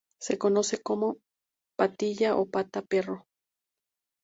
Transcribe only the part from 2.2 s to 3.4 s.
o pata perro".